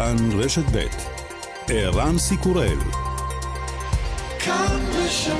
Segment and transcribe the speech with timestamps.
[0.00, 0.86] כאן רשת ב'
[1.68, 2.78] ערן סיקורל
[4.38, 5.32] כאן רשת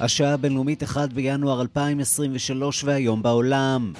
[0.00, 3.92] השעה הבינלאומית 1 בינואר 2023 והיום בעולם.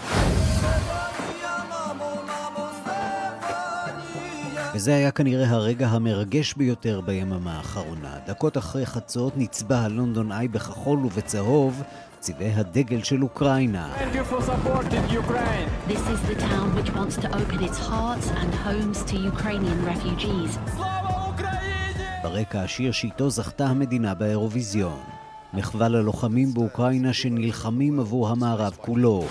[4.91, 8.19] וזה היה כנראה הרגע המרגש ביותר ביממה האחרונה.
[8.27, 11.83] דקות אחרי חצות נצבע הלונדון איי בכחול ובצהוב
[12.21, 13.93] צבעי הדגל של אוקראינה.
[22.23, 25.20] ברקע השיר שאיתו זכתה המדינה באירוויזיון.
[25.55, 29.25] מחווה ללוחמים באוקראינה שנלחמים עבור המערב כולו.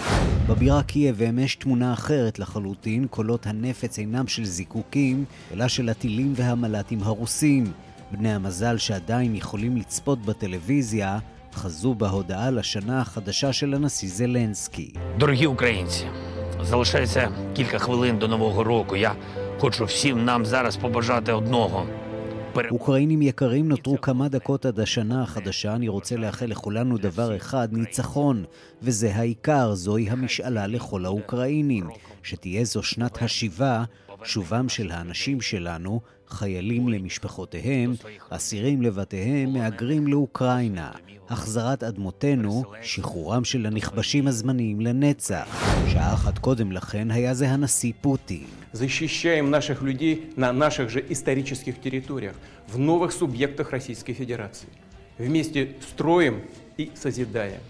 [0.47, 6.99] בבירה קייב אמש תמונה אחרת לחלוטין, קולות הנפץ אינם של זיקוקים, אלא של הטילים והמל"טים
[7.03, 7.71] הרוסים.
[8.11, 11.19] בני המזל שעדיין יכולים לצפות בטלוויזיה,
[11.53, 14.91] חזו בהודעה לשנה החדשה של הנשיא זלנסקי.
[15.17, 16.05] דורגי אוקראינסי,
[16.61, 18.95] залишається кілька хвилин до нового року.
[18.95, 19.15] Я
[19.59, 21.85] хочу всім нам зараз עוד одного–
[22.71, 25.75] אוקראינים יקרים, נותרו כמה דקות עד השנה החדשה.
[25.75, 28.43] אני רוצה לאחל לכולנו דבר אחד, ניצחון.
[28.81, 31.89] וזה העיקר, זוהי המשאלה לכל האוקראינים.
[32.23, 33.83] שתהיה זו שנת השיבה,
[34.23, 37.93] שובם של האנשים שלנו, חיילים למשפחותיהם,
[38.29, 40.91] אסירים לבתיהם, מהגרים לאוקראינה.
[41.29, 45.47] החזרת אדמותינו, שחרורם של הנכבשים הזמניים לנצח.
[45.87, 48.58] שעה אחת קודם לכן היה זה הנשיא פוטין.
[48.72, 52.34] защищаем наших людей на наших же исторических территориях,
[52.68, 54.68] в новых субъектах Российской Федерации.
[55.18, 56.42] Вместе строим
[56.76, 57.60] и созидаем.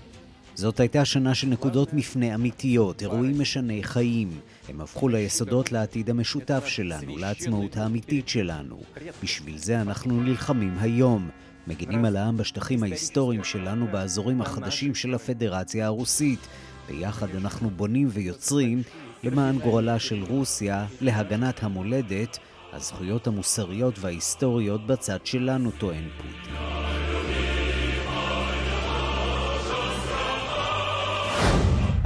[0.57, 4.29] זאת הייתה שנה של נקודות מפנה אמיתיות, אירועים משני חיים.
[4.69, 8.81] הם הפכו ליסודות לעתיד המשותף שלנו, לעצמאות האמיתית שלנו.
[9.23, 11.31] בשביל זה אנחנו נלחמים היום.
[11.67, 16.41] מגינים על העם בשטחים ההיסטוריים שלנו באזורים החדשים של הפדרציה הרוסית.
[16.89, 18.83] ביחד אנחנו בונים ויוצרים
[19.24, 22.38] למען גורלה של רוסיה, להגנת המולדת,
[22.74, 26.56] הזכויות המוסריות וההיסטוריות בצד שלנו, טוען פוטין.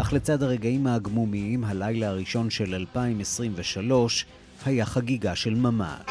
[0.02, 4.26] אך לצד הרגעים הגמומיים, הלילה הראשון של 2023
[4.66, 6.10] היה חגיגה של ממש.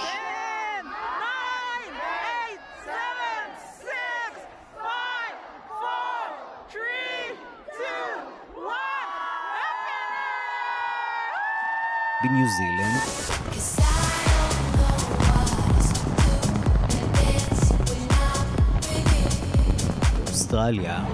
[12.23, 13.03] בניו זילנד.
[20.29, 21.05] אוסטרליה.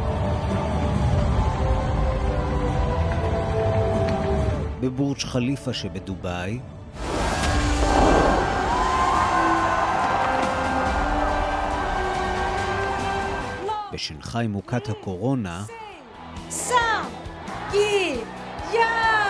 [4.80, 6.58] בבורג' חליפה שבדובאי.
[13.92, 15.64] בשנגחאי מוכת הקורונה.
[16.50, 17.04] סם!
[17.72, 18.20] גי!
[18.72, 19.27] יא!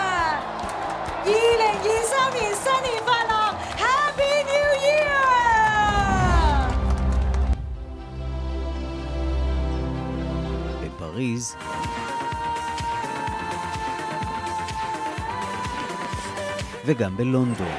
[1.28, 1.28] 二
[1.60, 3.32] 零二三年新年快乐，
[3.78, 4.68] Happy New
[10.84, 11.44] Year！בפריז
[16.86, 17.74] וגם בלונדון.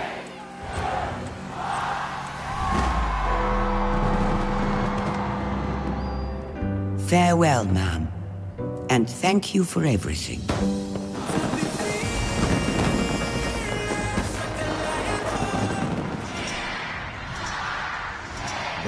[7.07, 8.07] Farewell, ma'am,
[8.89, 10.41] and thank you for everything.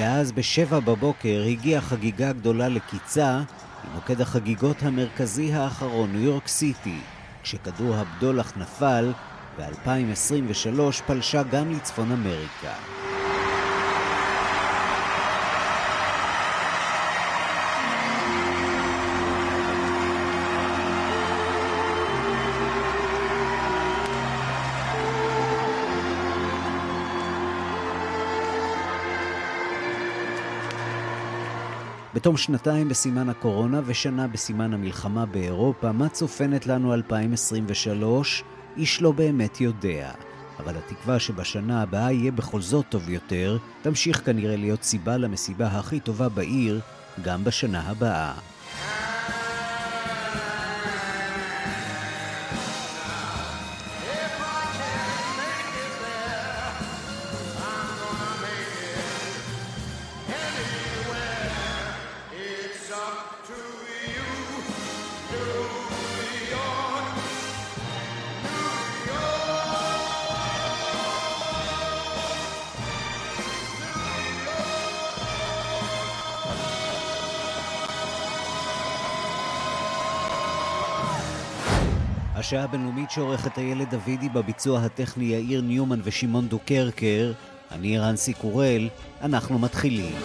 [0.03, 3.41] ואז בשבע בבוקר הגיעה חגיגה גדולה לקיצה
[3.93, 6.99] מוקד החגיגות המרכזי האחרון, ניו יורק סיטי.
[7.43, 9.11] כשכדור הבדולח נפל,
[9.57, 12.92] ב-2023 פלשה גם לצפון אמריקה.
[32.13, 38.43] בתום שנתיים בסימן הקורונה ושנה בסימן המלחמה באירופה, מה צופנת לנו 2023?
[38.77, 40.11] איש לא באמת יודע.
[40.59, 45.99] אבל התקווה שבשנה הבאה יהיה בכל זאת טוב יותר, תמשיך כנראה להיות סיבה למסיבה הכי
[45.99, 46.79] טובה בעיר,
[47.21, 48.33] גם בשנה הבאה.
[82.53, 87.31] השעה הבינלאומית שעורכת הילד דוידי בביצוע הטכני יאיר ניומן ושמעון דוקרקר.
[87.71, 88.89] אני רנסי קורל,
[89.21, 90.15] אנחנו מתחילים.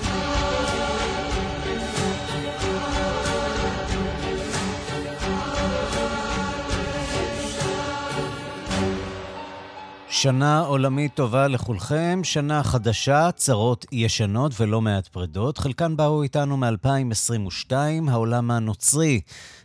[10.23, 15.59] שנה עולמית טובה לכולכם, שנה חדשה, צרות ישנות ולא מעט פרדות.
[15.59, 17.73] חלקן באו איתנו מ-2022,
[18.09, 19.21] העולם הנוצרי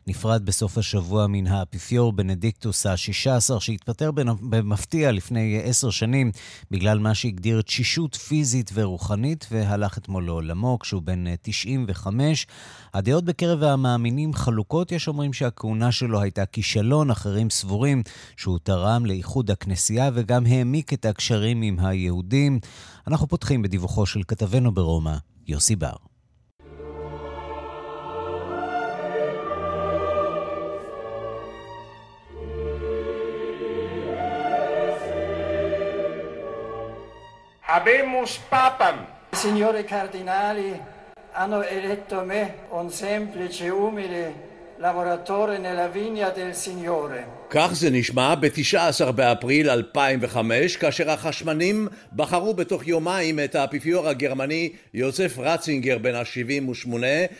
[0.07, 4.11] נפרד בסוף השבוע מן האפיפיור בנדיקטוס ה-16, שהתפטר
[4.41, 6.31] במפתיע לפני עשר שנים
[6.71, 12.47] בגלל מה שהגדיר תשישות פיזית ורוחנית, והלך אתמול לעולמו כשהוא בן 95.
[12.93, 18.03] הדעות בקרב המאמינים חלוקות, יש אומרים שהכהונה שלו הייתה כישלון, אחרים סבורים
[18.37, 22.59] שהוא תרם לאיחוד הכנסייה וגם העמיק את הקשרים עם היהודים.
[23.07, 25.15] אנחנו פותחים בדיווחו של כתבנו ברומא,
[25.47, 25.95] יוסי בר.
[37.73, 38.97] Habemus Papam.
[39.31, 40.69] Signori cardinali
[41.31, 44.52] hanno eletto me, un semplice, umile
[47.49, 55.35] כך זה נשמע ב-19 באפריל 2005, כאשר החשמנים בחרו בתוך יומיים את האפיפיור הגרמני יוסף
[55.37, 56.89] רצינגר בן ה-78,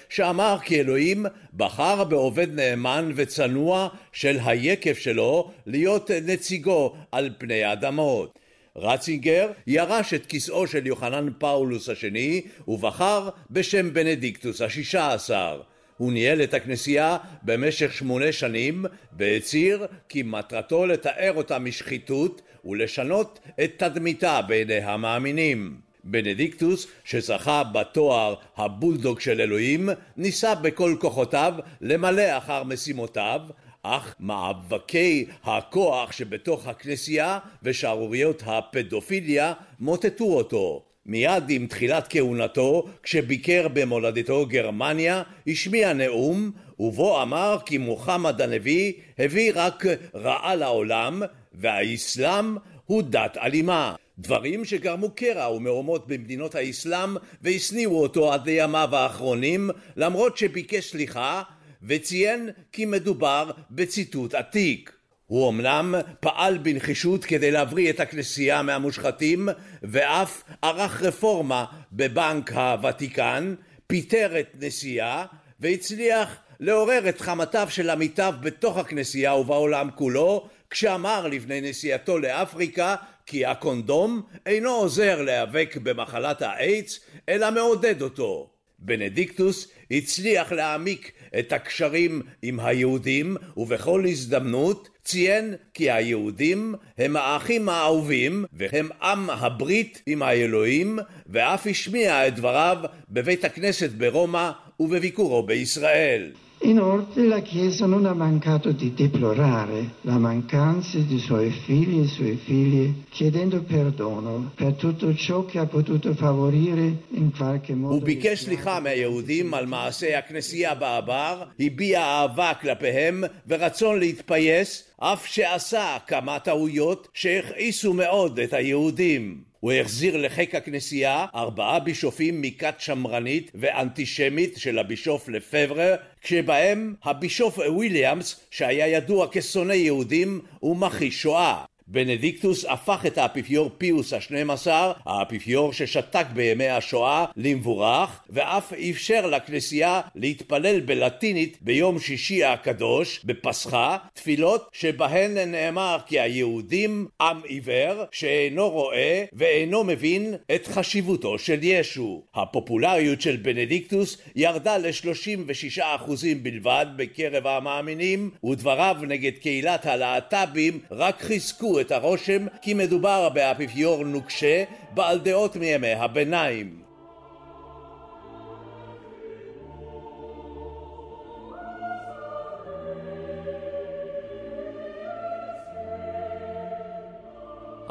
[0.10, 8.40] שאמר כי אלוהים בחר בעובד נאמן וצנוע של היקף שלו להיות נציגו על פני האדמות.
[8.76, 15.62] רצינגר ירש את כיסאו של יוחנן פאולוס השני ובחר בשם בנדיקטוס השישה עשר.
[16.04, 18.86] הוא ניהל את הכנסייה במשך שמונה שנים
[19.18, 25.78] והצהיר כי מטרתו לתאר אותה משחיתות ולשנות את תדמיתה בעיני המאמינים.
[26.04, 33.42] בנדיקטוס, שזכה בתואר הבולדוג של אלוהים, ניסה בכל כוחותיו למלא אחר משימותיו,
[33.84, 40.93] אך מאבקי הכוח שבתוך הכנסייה ושערוריות הפדופיליה מוטטו אותו.
[41.06, 49.52] מיד עם תחילת כהונתו, כשביקר במולדתו גרמניה, השמיע נאום, ובו אמר כי מוחמד הנביא הביא
[49.56, 49.86] רק
[50.16, 51.22] רעה לעולם,
[51.54, 53.96] והאסלאם הוא דת אלימה.
[54.20, 61.42] דברים שגרמו קרע ומהומות במדינות האסלאם והשניאו אותו עד לימיו האחרונים, למרות שביקש סליחה
[61.84, 65.03] וציין כי מדובר בציטוט עתיק.
[65.34, 69.50] הוא אמנם פעל בנחישות כדי להבריא את הכנסייה מהמושחתים
[69.84, 73.56] ואף ערך רפורמה בבנק הוותיקן,
[73.88, 75.26] פיטר את נשיאה
[75.60, 82.96] והצליח לעורר את חמתיו של עמיתיו בתוך הכנסייה ובעולם כולו כשאמר לפני נסיעתו לאפריקה
[83.26, 87.00] כי הקונדום אינו עוזר להיאבק במחלת האיידס
[87.30, 88.50] אלא מעודד אותו.
[88.80, 98.46] בנדיקטוס הצליח להעמיק את הקשרים עם היהודים ובכל הזדמנות ציין כי היהודים הם האחים האהובים
[98.54, 102.78] והם עם הברית עם האלוהים ואף השמיע את דבריו
[103.10, 106.32] בבית הכנסת ברומא ובביקורו בישראל.
[106.63, 112.37] Inoltre la Chiesa non ha mancato di deplorare la mancanza di suoi figli e suoi
[112.37, 117.95] figli, chiedendo perdono per tutto ciò che ha potuto favorire in qualche modo...
[117.95, 125.97] הוא ביקש סליחה מהיהודים על מעשי הכנסייה בעבר, הביע אהבה כלפיהם ורצון להתפייס, אף שעשה
[126.07, 129.49] כמה טעויות שהכעיסו מאוד את היהודים.
[129.64, 138.48] הוא החזיר לחיק הכנסייה ארבעה בישופים מכת שמרנית ואנטישמית של הבישוף לפברה, כשבהם הבישוף וויליאמס
[138.52, 141.66] שהיה ידוע כשונא יהודים ומכחיש שואה.
[141.88, 150.02] בנדיקטוס הפך את האפיפיור פיוס השנים עשר, האפיפיור ששתק בימי השואה, למבורך, ואף אפשר לכנסייה
[150.16, 159.26] להתפלל בלטינית ביום שישי הקדוש, בפסחא, תפילות שבהן נאמר כי היהודים עם עיוור שאינו רואה
[159.34, 162.24] ואינו מבין את חשיבותו של ישו.
[162.36, 166.12] הפופולריות של בנדיקטוס ירדה ל-36%
[166.42, 174.64] בלבד בקרב המאמינים, ודבריו נגד קהילת הלהט"בים רק חיזקו את הרושם כי מדובר באפיפיור נוקשה
[174.94, 176.83] בעל דעות מימי הביניים.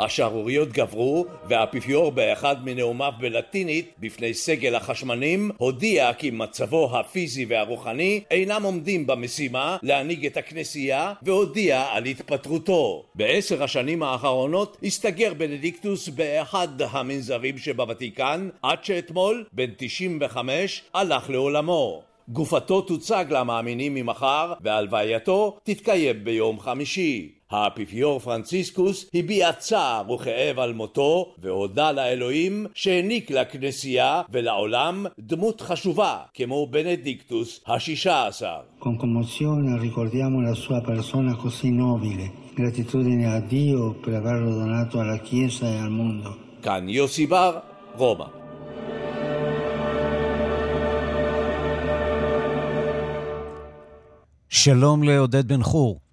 [0.05, 8.63] השערוריות גברו, והאפיפיור באחד מנאומיו בלטינית בפני סגל החשמנים הודיע כי מצבו הפיזי והרוחני אינם
[8.63, 13.05] עומדים במשימה להנהיג את הכנסייה והודיע על התפטרותו.
[13.15, 22.03] בעשר השנים האחרונות הסתגר בנדיקטוס באחד המנזרים שבוותיקן עד שאתמול, בן 95, הלך לעולמו.
[22.29, 27.33] גופתו תוצג למאמינים ממחר, והלווייתו תתקיים ביום חמישי.
[27.53, 36.67] האפיפיור פרנציסקוס הביע צער וכאב על מותו, והודה לאלוהים שהעניק לכנסייה ולעולם דמות חשובה כמו
[36.67, 38.61] בנדיקטוס השישה עשר.
[38.81, 45.19] Con commozione ricordiamo la sua persona così nobile, gratitudine a Dio per averlo donato alla
[45.19, 46.31] Chiesa e al mondo.
[46.63, 47.59] כאן יוסי בר,
[47.97, 48.25] רומא.
[54.49, 56.12] שלום לעודד בן חור.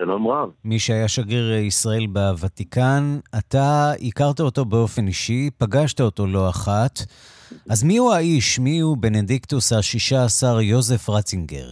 [0.00, 0.50] שלום רב.
[0.64, 3.02] מי שהיה שגריר ישראל בוותיקן,
[3.38, 6.94] אתה הכרת אותו באופן אישי, פגשת אותו לא אחת.
[7.70, 8.58] אז מי הוא האיש?
[8.58, 11.68] מי הוא בנדיקטוס השישה עשר יוזף רצינגר?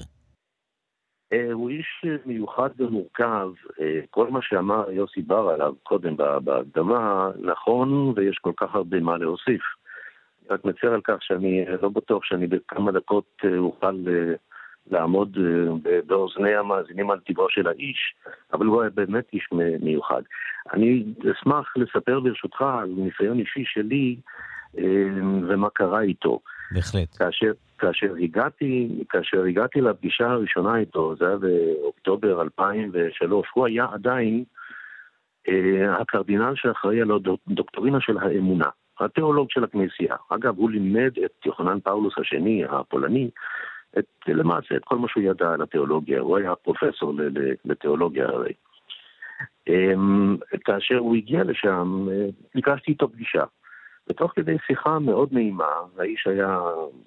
[1.33, 3.49] אה, הוא איש מיוחד ומורכב.
[3.81, 9.19] אה, כל מה שאמר יוסי בר עליו קודם בהקדמה נכון, ויש כל כך הרבה מה
[9.19, 9.63] להוסיף.
[10.51, 13.97] רק מצר על כך שאני לא בטוח שאני בכמה דקות אה, אוכל
[14.91, 15.39] לעמוד
[16.07, 18.15] באוזני המאזינים על טבעו של האיש,
[18.53, 19.49] אבל הוא היה באמת איש
[19.81, 20.23] מיוחד.
[20.73, 24.17] אני אשמח לספר ברשותך על ניסיון אישי שלי
[25.49, 26.41] ומה קרה איתו.
[26.71, 27.17] בהחלט.
[27.19, 34.45] כאשר, כאשר הגעתי, כאשר הגעתי לפגישה הראשונה איתו, זה היה באוקטובר 2003, הוא היה עדיין
[35.49, 38.69] אה, הקרדינל שאחראי על הדוקטורינה של האמונה,
[39.01, 40.17] התיאולוג של הכנסייה.
[40.29, 43.31] אגב, הוא לימד את יוחנן פאולוס השני, הפולני,
[43.99, 47.13] את, למעשה את כל מה שהוא ידע על התיאולוגיה, הוא היה פרופסור
[47.65, 48.53] לתיאולוגיה הרי.
[49.69, 49.95] אה,
[50.65, 53.45] כאשר הוא הגיע לשם, אה, ביקשתי איתו פגישה.
[54.09, 56.59] ותוך כדי שיחה מאוד נעימה, האיש היה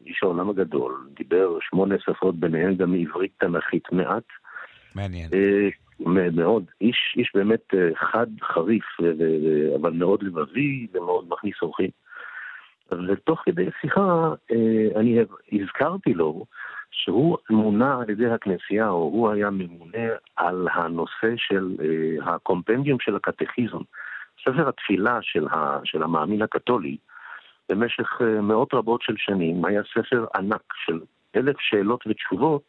[0.05, 4.23] איש העולם הגדול, דיבר שמונה שפות, ביניהן גם עברית תנכית מעט.
[4.95, 5.29] מעניין.
[5.33, 5.69] אה,
[6.31, 6.63] מאוד.
[6.81, 8.85] איש, איש באמת אה, חד, חריף,
[9.81, 11.89] אבל מאוד לבבי ומאוד מכניס אורחים.
[13.07, 15.19] ותוך כדי שיחה אה, אני
[15.51, 16.45] הזכרתי לו
[16.91, 21.75] שהוא מונה על ידי הכנסייה, או הוא היה ממונה על הנושא של
[22.21, 23.81] הקומפנדיום של הקטכיזם.
[24.41, 26.97] ספר התפילה של, ה, של המאמין הקתולי
[27.69, 30.99] במשך אה, מאות רבות של שנים היה ספר ענק של
[31.35, 32.63] אלף שאלות ותשובות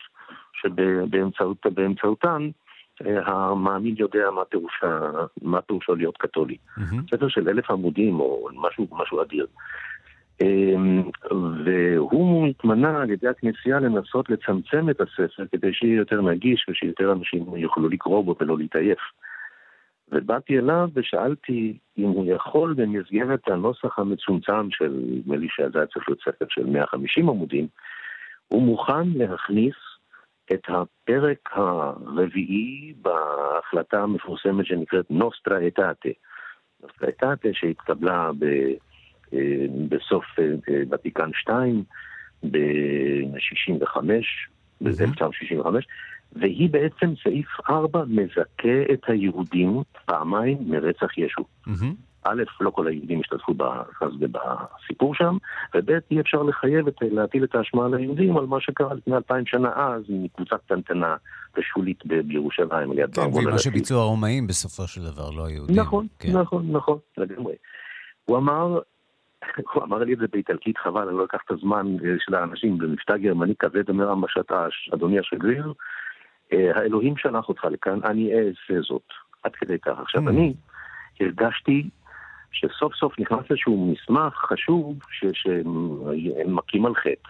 [0.53, 2.51] שבאמצעותן
[3.07, 4.81] אה, המאמין יודע מה, פירוש,
[5.43, 6.57] מה פירושו להיות קתולי.
[6.57, 7.11] Mm-hmm.
[7.11, 9.47] ספר של אלף עמודים או משהו, משהו אדיר.
[10.41, 11.03] אמ,
[11.65, 17.57] והוא התמנה על ידי הכנסייה לנסות לצמצם את הספר כדי שיהיה יותר נגיש ושיותר אנשים
[17.57, 18.99] יוכלו לקרוא בו ולא להתעייף.
[20.13, 26.09] ובאתי אליו ושאלתי אם הוא יכול במסגרת הנוסח המצומצם של, נדמה לי שזה היה צריך
[26.09, 27.67] להיות ספר של 150 עמודים,
[28.49, 29.75] הוא מוכן להכניס
[30.53, 36.09] את הפרק הרביעי בהחלטה המפורסמת שנקראת נוסטרה אטאטה.
[36.83, 38.47] נוסטרה אטאטה שהתקבלה ב,
[39.89, 40.45] בסוף אה,
[40.91, 41.85] ותיקן 2
[42.43, 43.97] ב-65,
[44.83, 45.67] ב-1965,
[46.33, 51.45] והיא בעצם, סעיף 4 מזכה את היהודים פעמיים מרצח ישו.
[52.25, 53.55] א', לא כל היהודים השתתפו
[54.21, 55.37] בסיפור שם,
[55.75, 59.47] וב', אי אפשר לחייב, את, להטיל את האשמה על היהודים על מה שקרה לפני אלפיים
[59.47, 61.17] שנה אז, מקבוצה קטנטנה
[61.57, 62.93] ושולית בירושלים.
[63.15, 65.77] כן, ומה שביצעו הרומאים בסופו של דבר, לא היהודים.
[65.77, 66.39] נכון, כן.
[66.39, 67.55] נכון, נכון, לגמרי.
[68.25, 68.79] הוא אמר,
[69.73, 72.79] הוא אמר לי את זה באיטלקית, חבל, אני לא אקח את הזמן אה, של האנשים,
[72.79, 74.53] במבטא גרמני כבד אומר המשט,
[74.95, 75.73] אדוני השגריר,
[76.53, 79.09] אה, האלוהים שלח אותך לכאן, אני אעשה זאת.
[79.43, 79.93] עד כדי כך.
[80.03, 80.31] עכשיו, mm.
[80.31, 80.55] אני
[81.21, 81.89] הרגשתי
[82.53, 84.99] שסוף סוף נכנס איזשהו מסמך חשוב
[85.33, 87.29] שהם מכים על חטא.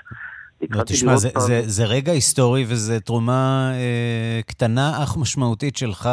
[0.70, 1.42] לא, תשמע, זה, פעם...
[1.42, 6.08] זה, זה רגע היסטורי וזו תרומה אה, קטנה אך משמעותית שלך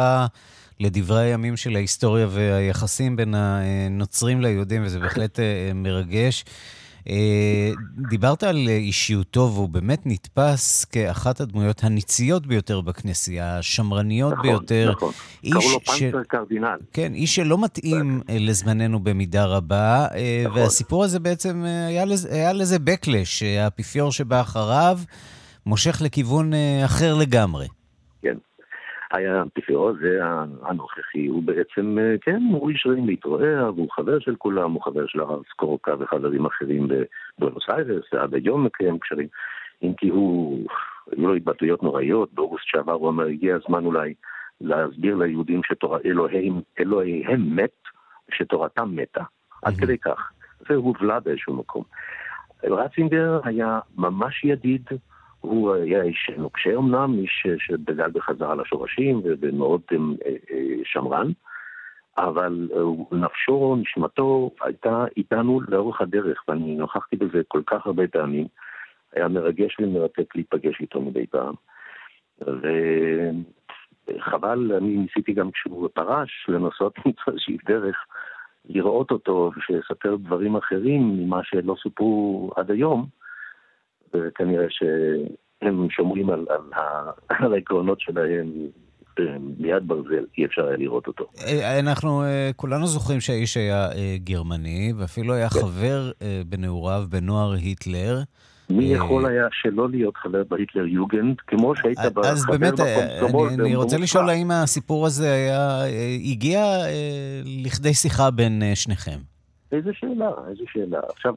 [0.80, 6.44] לדברי הימים של ההיסטוריה והיחסים בין הנוצרים ליהודים, וזה בהחלט אה, מרגש.
[7.08, 7.70] אה,
[8.08, 14.92] דיברת על אישיותו, והוא באמת נתפס כאחת הדמויות הניציות ביותר בכנסייה, השמרניות נכון, ביותר.
[14.96, 15.60] נכון, נכון.
[15.60, 16.78] קראו לו פנצר קרדינל.
[16.92, 20.06] כן, איש שלא מתאים אה, לזמננו במידה רבה,
[20.44, 20.58] נכון.
[20.58, 24.98] והסיפור הזה בעצם, היה לזה, היה לזה backlash, האפיפיור שבא אחריו
[25.66, 26.52] מושך לכיוון
[26.84, 27.66] אחר לגמרי.
[28.22, 28.32] היה
[29.12, 30.18] האפיפיור הזה
[30.62, 35.06] הנוכחי, הוא בעצם, אה, כן, הוא איש רעים להתרועע, והוא חבר של כולם, הוא חבר
[35.06, 36.88] של הרב סקורקה וחברים אחרים
[37.38, 39.28] בבונוס איירס, ועד היום מקיים קשרים,
[39.82, 40.68] אם כי הוא,
[41.12, 44.14] היו לו התבטאויות נוראיות, באוגוסט שעבר הוא אמר, הגיע הזמן אולי
[44.60, 47.76] להסביר ליהודים שאלוהיהם מת,
[48.30, 49.22] ושתורתם מתה,
[49.62, 50.32] עד כדי כך.
[50.68, 51.84] זה הובלה באיזשהו מקום.
[52.64, 54.82] רצינגר היה ממש ידיד,
[55.40, 59.96] הוא היה איש נוקשה אמנם, איש שדגל בחזרה לשורשים ומאוד אה,
[60.50, 61.30] אה, שמרן,
[62.18, 68.46] אבל אה, נפשו, נשמתו, הייתה איתנו לאורך הדרך, ואני נוכחתי בזה כל כך הרבה פעמים.
[69.12, 71.54] היה מרגש ומרתק להיפגש איתו מדי פעם.
[74.08, 77.96] וחבל, אני ניסיתי גם כשהוא פרש לנסות למצוא איזושהי דרך
[78.68, 83.06] לראות אותו ושיספר דברים אחרים ממה שלא סופרו עד היום,
[84.14, 86.82] וכנראה שהם שומרים על, על,
[87.38, 88.46] על העקרונות שלהם
[89.58, 91.24] ביד ברזל, אי אפשר היה לראות אותו.
[91.46, 95.60] אה, אנחנו אה, כולנו זוכרים שהאיש היה אה, גרמני, ואפילו היה כן.
[95.60, 96.10] חבר
[96.46, 98.22] בנעוריו בנוער היטלר.
[98.70, 102.80] מי יכול היה שלא להיות חבר בהיטלר יוגנד, כמו שהיית חבר אז באמת,
[103.60, 105.82] אני, רוצה לשאול האם הסיפור הזה היה,
[106.32, 106.64] הגיע
[107.64, 109.29] לכדי שיחה בין שניכם.
[109.72, 111.00] איזה שאלה, איזה שאלה.
[111.08, 111.34] עכשיו,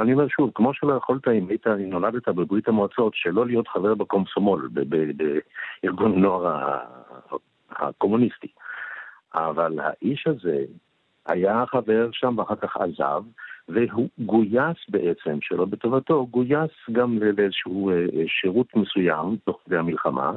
[0.00, 4.68] אני אומר שוב, כמו שלא יכולת אם היית, נולדת בברית המועצות, שלא להיות חבר בקומסומול,
[5.82, 6.78] בארגון נוער
[7.70, 8.48] הקומוניסטי.
[9.34, 10.64] אבל האיש הזה
[11.26, 13.22] היה חבר שם ואחר כך עזב,
[13.68, 20.32] והוא גויס בעצם, שלא בטובתו, גויס גם לאיזשהו אה, שירות מסוים תוך כדי המלחמה.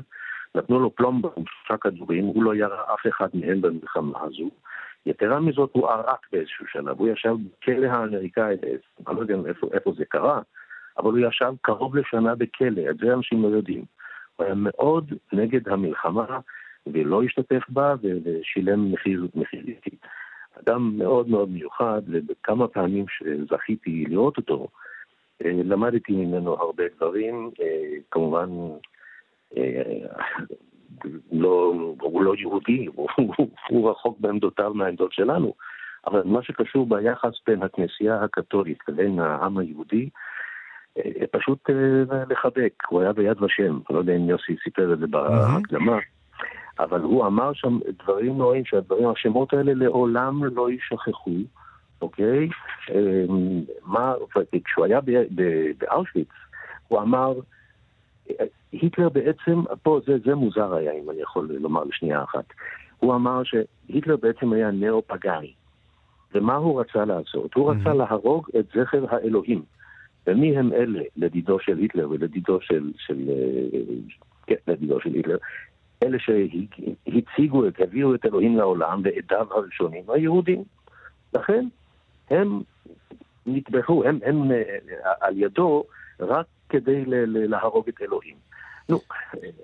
[0.55, 4.49] נתנו לו פלומבום, שלושה כדורים, הוא לא ירה אף אחד מהם במלחמה הזו.
[5.09, 8.55] יתרה מזאת, הוא ערק באיזשהו שלב, הוא ישב בכלא האמריקאי,
[9.07, 10.41] אני לא יודע איפה, איפה זה קרה,
[10.97, 13.85] אבל הוא ישב קרוב לשנה בכלא, את זה אנשים לא יודעים.
[14.35, 16.39] הוא היה מאוד נגד המלחמה,
[16.87, 19.95] ולא השתתף בה, ושילם מחיר, מחיר איטי.
[20.63, 24.67] אדם מאוד מאוד מיוחד, וכמה פעמים שזכיתי לראות אותו,
[25.45, 28.49] אה, למדתי ממנו הרבה דברים, אה, כמובן,
[29.57, 29.81] אה,
[31.31, 33.09] לא, הוא לא יהודי, הוא,
[33.69, 35.53] הוא רחוק בעמדותיו מהעמדות שלנו,
[36.07, 40.09] אבל מה שקשור ביחס בין הכנסייה הקתולית לבין העם היהודי,
[41.31, 41.69] פשוט
[42.29, 45.97] לחבק, הוא היה ביד ושם, אני לא יודע אם יוסי סיפר את זה בהקדמה.
[46.79, 51.31] אבל הוא אמר שם דברים נוראים, שהדברים, השמות האלה לעולם לא יישכחו,
[52.01, 52.49] אוקיי?
[52.89, 54.13] אמ, מה,
[54.65, 54.99] כשהוא היה
[55.77, 56.29] באושוויץ,
[56.87, 57.33] הוא אמר,
[58.71, 62.45] היטלר בעצם, פה זה, זה מוזר היה, אם אני יכול לומר לשנייה אחת.
[62.97, 65.53] הוא אמר שהיטלר בעצם היה נאו-פגאי.
[66.35, 67.53] ומה הוא רצה לעשות?
[67.53, 69.61] הוא רצה להרוג את זכר האלוהים.
[70.27, 73.79] ומי הם אלה, לדידו של היטלר ולדידו של, של, אה,
[74.47, 75.37] כן, לדידו של היטלר?
[76.03, 80.63] אלה שהציגו, הביאו את אלוהים לעולם ועדיו הראשונים, היהודים.
[81.33, 81.65] לכן
[82.29, 82.61] הם
[83.45, 84.61] נטבחו, הם, הם אה,
[85.21, 85.83] על ידו
[86.19, 88.35] רק כדי להרוג את אלוהים.
[88.89, 88.99] נו,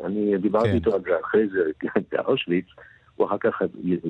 [0.04, 0.76] אני דיברתי כן.
[0.76, 1.60] איתו על זה אחרי זה
[2.12, 2.66] באושוויץ,
[3.16, 3.62] הוא אחר כך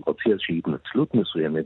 [0.05, 1.65] הוציא איזושהי התנצלות מסוימת.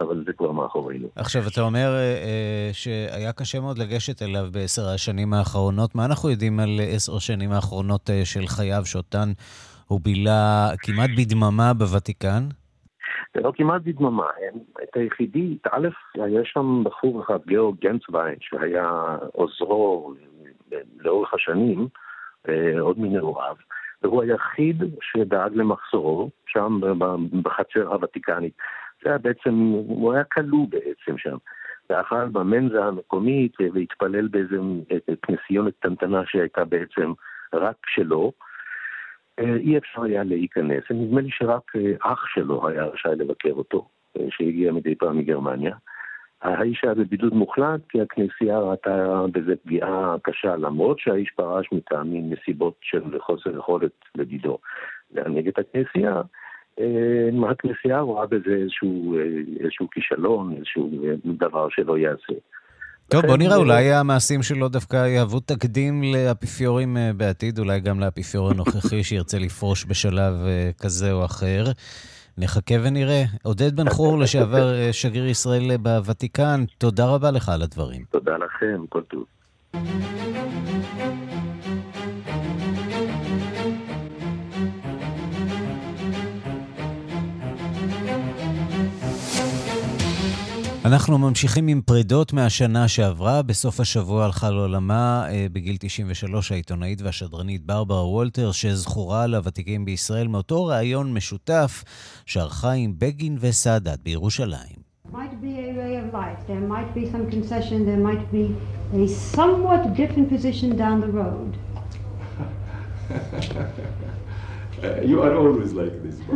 [0.00, 1.08] אבל זה כבר מאחורינו.
[1.16, 5.94] עכשיו, אתה אומר אה, אה, שהיה קשה מאוד לגשת אליו בעשר השנים האחרונות.
[5.94, 9.28] מה אנחנו יודעים על עשר השנים האחרונות אה, של חייו, שאותן
[9.88, 12.42] הוא בילה כמעט בדממה בוותיקן?
[13.34, 14.26] זה לא כמעט בדממה,
[14.82, 20.14] את היחידי, א', היה שם בחור אחד, גיאורג גנצוויין, שהיה עוזרו
[20.98, 21.88] לאורך השנים,
[22.48, 23.56] אה, עוד מנעוריו,
[24.02, 26.80] והוא היחיד שדאג למחסורו, שם
[27.42, 28.52] בחצר הוותיקנית.
[29.02, 29.54] זה היה בעצם,
[29.88, 31.36] הוא היה כלוא בעצם שם.
[31.90, 34.56] ואכל במנזה המקומית והתפלל באיזה
[35.22, 37.12] כנסיונת קטנטנה שהייתה בעצם
[37.52, 38.32] רק שלו.
[39.38, 40.84] אה, אי אפשר היה להיכנס.
[40.90, 45.76] נדמה לי שרק אה, אח שלו היה רשאי לבקר אותו, אה, שהגיע מדי פעם מגרמניה.
[46.46, 52.74] האיש היה בבידוד מוחלט כי הכנסייה ראתה בזה פגיעה קשה, למרות שהאיש פרש מטעמים נסיבות
[52.80, 54.58] של חוסר יכולת לדידו
[55.14, 56.20] להנהיג את הכנסייה.
[57.50, 59.16] הכנסייה רואה בזה איזשהו,
[59.60, 60.90] איזשהו כישלון, איזשהו
[61.24, 62.32] דבר שלא ייעשה.
[63.08, 68.50] טוב, בוא נראה, אולי המעשים שלו דווקא יהוו תקדים לאפיפיורים אה, בעתיד, אולי גם לאפיפיור
[68.50, 71.64] הנוכחי שירצה לפרוש בשלב אה, כזה או אחר.
[72.38, 73.24] נחכה ונראה.
[73.42, 78.04] עודד בן חור, לשעבר אה, שגריר ישראל בוותיקן, תודה רבה לך על הדברים.
[78.10, 79.24] תודה לכם, כל טוב.
[90.86, 93.42] אנחנו ממשיכים עם פרידות מהשנה שעברה.
[93.42, 100.66] בסוף השבוע הלכה לעולמה אה, בגיל 93 העיתונאית והשדרנית ברברה וולטר, שזכורה לוותיקים בישראל מאותו
[100.66, 101.84] ראיון משותף
[102.26, 104.86] שערכה עם בגין וסאדאת בירושלים.
[105.12, 108.44] might be a ray of light, there might be some concession, there might be
[109.02, 111.50] a somewhat different position down the road.
[114.82, 116.16] Uh, you are always like this.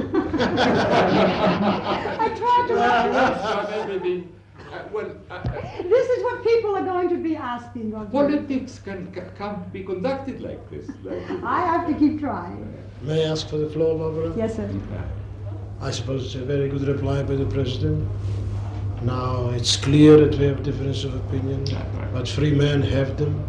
[2.25, 4.25] I tried to.
[4.93, 5.43] well, uh,
[5.83, 7.91] this is what people are going to be asking.
[7.91, 8.11] Roger.
[8.11, 10.89] Politics can, can't be conducted like this.
[11.03, 12.75] Like I have to keep trying.
[13.03, 14.37] May I ask for the floor, Barbara?
[14.37, 14.71] Yes, sir.
[15.81, 18.07] I suppose it's a very good reply by the President.
[19.03, 21.65] Now, it's clear that we have difference of opinion,
[22.13, 23.43] but free men have them.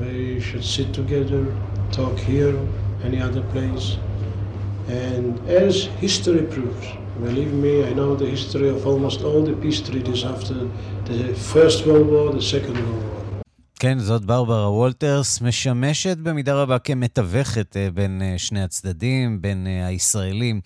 [0.00, 1.54] We should sit together,
[1.92, 2.58] talk here,
[3.02, 3.98] any other place.
[4.88, 6.86] And as history proves,
[7.20, 10.56] believe me, I know the history of almost all the peace treaties after
[11.08, 13.24] the First World War, the Second World War.
[13.78, 19.86] כן, זאת ברברה וולטרס, משמשת במידה רבה כמתווכת אה, בין אה, שני הצדדים, בין אה,
[19.86, 20.60] הישראלים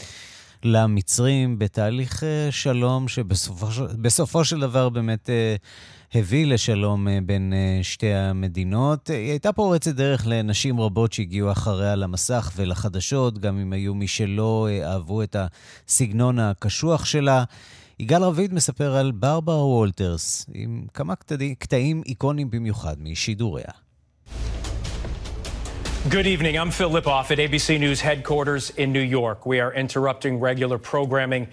[0.64, 5.30] למצרים, בתהליך שלום שבסופו של דבר באמת
[6.14, 9.08] הביא לשלום בין שתי המדינות.
[9.08, 14.68] היא הייתה פורצת דרך לנשים רבות שהגיעו אחריה למסך ולחדשות, גם אם היו מי שלא
[14.82, 15.36] אהבו את
[15.88, 17.44] הסגנון הקשוח שלה.
[17.98, 21.14] יגאל רביד מספר על ברברה וולטרס, עם כמה
[21.58, 23.70] קטעים איקונים במיוחד משידוריה.
[26.08, 26.56] Good evening.
[26.56, 29.44] I'm Phil Lipoff at ABC News headquarters in New York.
[29.46, 31.44] We are interrupting regular programming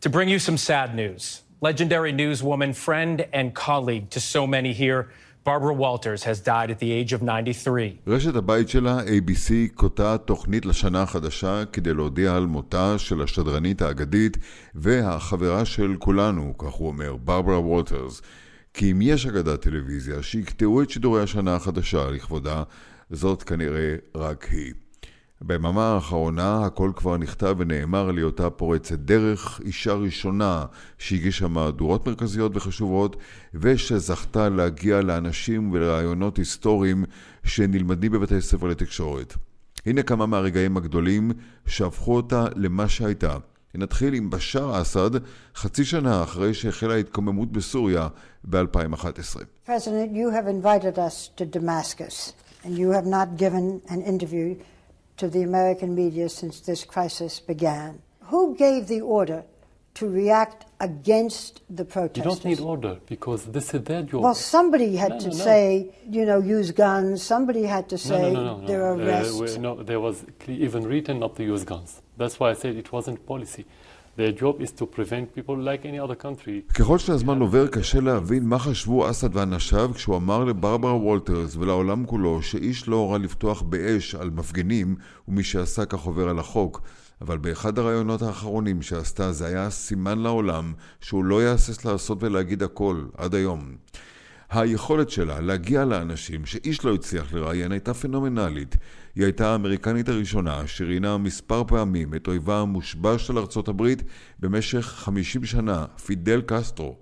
[0.00, 1.42] to bring you some sad news.
[1.60, 5.08] Legendary newswoman, friend, and colleague to so many here,
[5.42, 7.98] Barbara Walters has died at the age of 93.
[8.06, 14.36] רשת הבית שלה, ABC, קוטעת תוכנית לשנה החדשה כדי להודיע על מותה של השדרנית האגדית
[14.74, 18.22] והחברה של כולנו, כך הוא אומר, ברברה וולטרס.
[18.74, 22.62] כי אם יש אגדת טלוויזיה שיקטעו את שידורי השנה החדשה לכבודה,
[23.10, 24.72] זאת כנראה רק היא.
[25.40, 30.64] ביממה האחרונה הכל כבר נכתב ונאמר על היותה פורצת דרך, אישה ראשונה
[30.98, 33.16] שהגישה מהדורות מרכזיות וחשובות
[33.54, 37.04] ושזכתה להגיע לאנשים ולרעיונות היסטוריים
[37.44, 39.34] שנלמדים בבתי ספר לתקשורת.
[39.86, 41.30] הנה כמה מהרגעים הגדולים
[41.66, 43.36] שהפכו אותה למה שהייתה.
[43.74, 45.10] נתחיל עם בשאר אסד,
[45.56, 48.08] חצי שנה אחרי שהחלה ההתקוממות בסוריה
[48.44, 49.36] ב-2011.
[49.66, 52.32] President, you have invited us to Damascus,
[52.64, 54.54] and you have not given an interview
[55.18, 58.00] to the American media since this crisis began.
[58.22, 59.44] Who gave the order
[59.94, 62.24] to react against the protesters?
[62.24, 64.22] You don't need order because this is their job.
[64.22, 65.44] Well, somebody had no, to no, no.
[65.44, 67.22] say, you know, use guns.
[67.22, 69.56] Somebody had to say no, no, no, there are arrests.
[69.56, 72.00] Uh, no, there was even written not to use guns.
[72.16, 73.64] That's why I said it wasn't policy.
[76.74, 82.42] ככל שהזמן עובר קשה להבין מה חשבו אסד ואנשיו כשהוא אמר לברברה וולטרס ולעולם כולו
[82.42, 84.96] שאיש לא הורה לפתוח באש על מפגינים
[85.28, 86.82] ומי שעשה כך עובר על החוק.
[87.20, 93.04] אבל באחד הראיונות האחרונים שעשתה זה היה סימן לעולם שהוא לא יהסס לעשות ולהגיד הכל
[93.16, 93.76] עד היום.
[94.50, 98.76] היכולת שלה להגיע לאנשים שאיש לא הצליח לראיין הייתה פנומנלית.
[99.14, 104.02] היא הייתה האמריקנית הראשונה שראיינה מספר פעמים את אויבה המושבע של ארצות הברית
[104.38, 106.96] במשך 50 שנה, פידל קסטרו.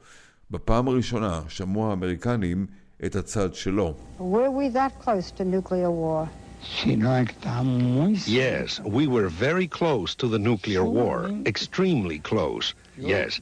[0.50, 2.66] בפעם הראשונה שמעו האמריקנים
[3.04, 3.94] את הצד שלו.
[4.18, 6.45] Were we that close to?
[8.26, 12.74] Yes, we were very close to the nuclear war, extremely close.
[12.98, 13.40] Yes,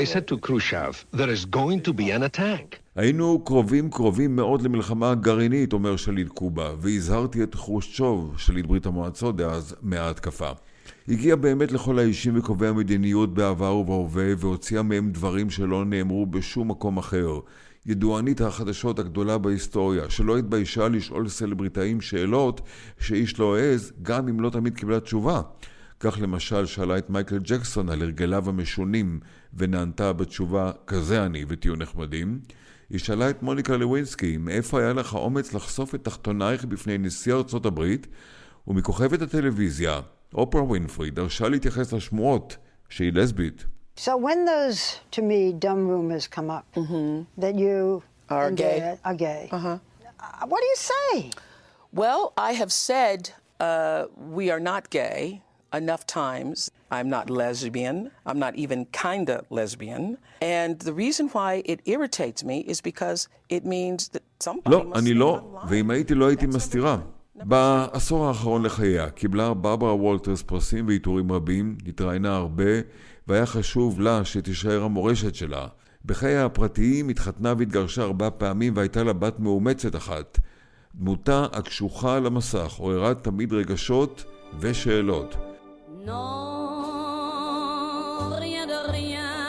[0.00, 2.80] I said to Khrushchev, there is going to be an attack.
[2.96, 9.36] היינו קרובים קרובים מאוד למלחמה גרעינית, אומר שליט קובה, והזהרתי את חרושצ'וב, שליט ברית המועצות
[9.36, 10.50] דאז, מההתקפה.
[11.08, 16.98] הגיע באמת לכל האישים וקובעי המדיניות בעבר ובהווה, והוציאה מהם דברים שלא נאמרו בשום מקום
[16.98, 17.38] אחר.
[17.86, 22.60] ידוענית החדשות הגדולה בהיסטוריה, שלא התביישה לשאול סלבריטאים שאלות
[23.00, 25.42] שאיש לא העז, גם אם לא תמיד קיבלה תשובה.
[26.00, 29.20] כך למשל שאלה את מייקל ג'קסון על הרגליו המשונים,
[29.54, 32.40] ונענתה בתשובה כזה אני ותהיו נחמדים.
[32.90, 37.66] היא שאלה את מוניקה לווינסקי, מאיפה היה לך אומץ לחשוף את תחתונייך בפני נשיא ארצות
[37.66, 38.06] הברית?
[38.66, 40.00] ומכוכבת הטלוויזיה,
[40.34, 42.56] אופרה ווינפרי, דרשה להתייחס לשמועות
[42.88, 43.66] שהיא לסבית.
[43.95, 44.79] So when those,
[45.15, 46.65] to me, dumb rumors come up
[47.43, 48.79] that you Are and gay.
[48.79, 49.77] Dad are gay, Uh-huh.
[50.19, 51.29] uh, what do you say?
[52.01, 53.19] Well, I have said
[53.59, 54.05] uh,
[54.39, 55.41] we are not gay
[55.73, 56.57] enough times.
[56.97, 57.97] I'm not lesbian.
[58.25, 60.17] I'm not even kinda lesbian.
[60.41, 64.99] And the reason why it irritates me is because it means that somebody לא, must
[64.99, 65.67] אני be לא, online.
[65.69, 66.97] ואם הייתי לא הייתי מסתירה.
[67.35, 72.71] בעשור האחרון לחייה קיבלה ברברה וולטרס פרסים ועיטורים רבים, התראיינה הרבה,
[73.28, 75.66] והיה חשוב לה שתישאר המורשת שלה.
[76.04, 80.38] בחייה הפרטיים התחתנה והתגרשה ארבע פעמים והייתה לה בת מאומצת אחת.
[80.94, 84.24] דמותה הקשוחה על המסך עוררה תמיד רגשות
[84.60, 85.36] ושאלות.
[88.88, 89.46] Rien.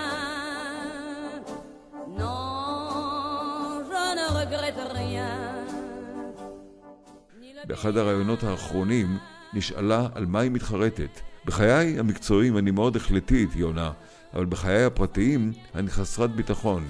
[7.67, 9.17] באחד הראיונות האחרונים
[9.53, 11.19] נשאלה על מה היא מתחרטת.
[11.47, 13.91] בחיי המקצועיים אני מאוד החלטית, היא עונה,
[14.33, 16.87] אבל בחיי הפרטיים אני חסרת ביטחון.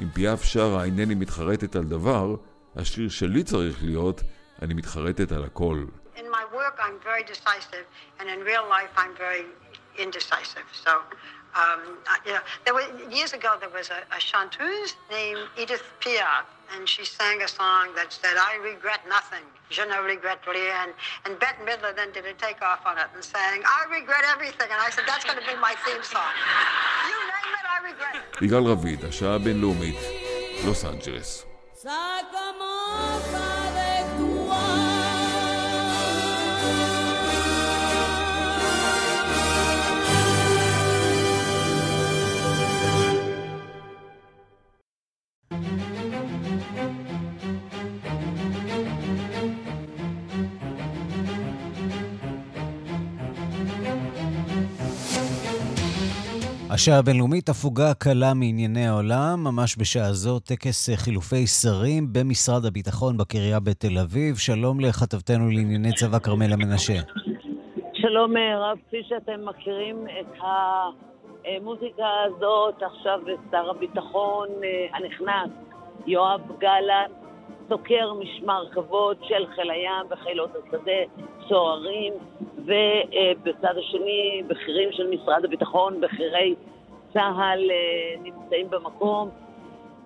[0.00, 2.34] אם פיאף שרה אינני מתחרטת על דבר,
[2.76, 4.20] השיר שלי צריך להיות
[4.62, 5.84] אני מתחרטת על הכל.
[6.16, 7.86] In my work, I'm very decisive,
[8.20, 9.44] and in real life, I'm very
[10.04, 10.68] indecisive.
[10.84, 10.90] So
[11.64, 12.86] Um, uh, you know, there were,
[13.18, 17.84] years ago there was a, a chanteuse named Edith Piaf, and she sang a song
[17.98, 20.87] that said, "I regret nothing, je ne regrette rien."
[21.25, 24.81] And Bette Midler then did a takeoff on it and sang, "I regret everything," and
[24.87, 26.33] I said, "That's going to be my theme song."
[27.09, 28.41] You name it, I regret it.
[28.41, 29.99] יגאל רביד, השעה הבינלאומית,
[30.65, 31.45] לוס אנג'לס.
[56.76, 63.60] השעה הבינלאומית הפוגה קלה מענייני העולם, ממש בשעה זו טקס חילופי שרים במשרד הביטחון בקריה
[63.60, 64.36] בתל אביב.
[64.36, 66.98] שלום לכתבתנו לענייני צבא כרמלה מנשה.
[67.94, 70.40] שלום רב, כפי שאתם מכירים את
[71.44, 75.50] המוזיקה הזאת, עכשיו שר הביטחון אה, הנכנס,
[76.06, 77.12] יואב גלנט,
[77.68, 81.02] סוקר משמר כבוד של חיל הים וחילות השדה,
[81.48, 82.12] סוהרים,
[82.58, 86.54] ובצד השני בכירים של משרד הביטחון, בכירי
[87.12, 89.28] צה"ל אה, נמצאים במקום.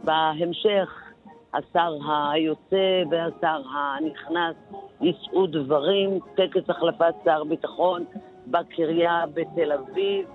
[0.05, 1.11] בהמשך
[1.55, 1.97] השר
[2.33, 4.57] היוצא והשר הנכנס
[5.01, 8.05] יישאו דברים, טקס החלפת שר ביטחון
[8.47, 10.27] בקריה בתל אביב.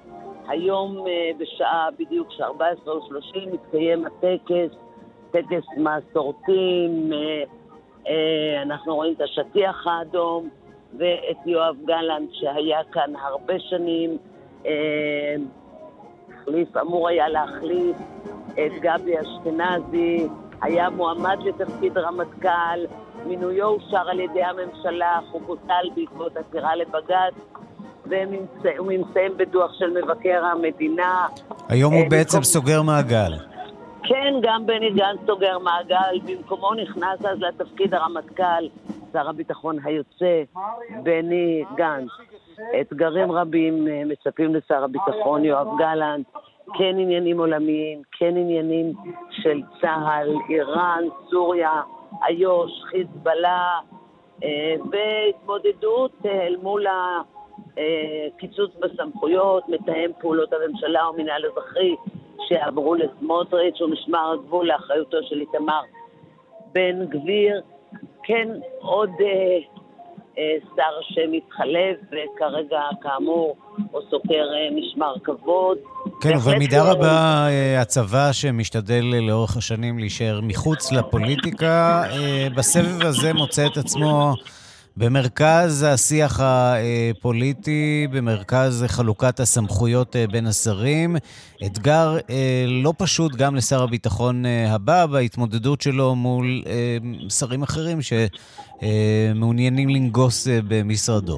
[0.47, 4.77] היום אה, בשעה בדיוק של 14:30 מתקיים הטקס,
[5.31, 6.87] טקס מסורתי,
[8.07, 10.49] אה, אנחנו רואים את השטיח האדום
[10.97, 14.17] ואת יואב גלנט שהיה כאן הרבה שנים,
[16.33, 17.97] החליף, אמור היה להחליף
[18.53, 20.27] את גבי אשכנזי,
[20.61, 22.79] היה מועמד לתפקיד רמטכ"ל,
[23.25, 27.33] מינויו אושר על ידי הממשלה, הוא בוטל בעקבות עתירה לבג"ץ.
[28.07, 31.27] והוא מסיים בדוח של מבקר המדינה.
[31.69, 33.33] היום הוא בעצם סוגר מעגל.
[34.03, 36.19] כן, גם בני גנץ סוגר מעגל.
[36.25, 38.67] במקומו נכנס אז לתפקיד הרמטכ"ל,
[39.15, 40.43] שר הביטחון היוצא,
[41.03, 42.09] בני גנץ.
[42.81, 46.27] אתגרים רבים אה, מצפים לשר הביטחון יואב גלנט,
[46.77, 48.93] כן עניינים עולמיים, כן עניינים
[49.31, 51.81] של צה"ל, איראן, סוריה,
[52.27, 53.79] איו"ש, חיזבאללה,
[54.43, 61.95] אה, והתמודדות אה, אל מול הקיצוץ בסמכויות, מתאם פעולות הממשלה ומינהל אזרחי
[62.47, 65.81] שעברו לסמוטריץ' ומשמר הגבול לאחריותו של איתמר
[66.73, 67.61] בן גביר.
[68.27, 68.47] כן,
[68.79, 69.25] עוד אה,
[70.37, 73.55] אה, שר שמתחלף, וכרגע, כאמור,
[73.91, 75.77] הוא סוקר אה, משמר כבוד.
[76.21, 83.67] כן, ובמידה רבה אה, הצבא שמשתדל לאורך השנים להישאר מחוץ לפוליטיקה, אה, בסבב הזה מוצא
[83.67, 84.33] את עצמו
[84.97, 91.15] במרכז השיח הפוליטי, במרכז חלוקת הסמכויות אה, בין השרים.
[91.65, 96.45] אתגר אה, לא פשוט גם לשר הביטחון אה, הבא בהתמודדות שלו מול
[97.39, 101.37] שרים אחרים שמעוניינים לנגוס במשרדו.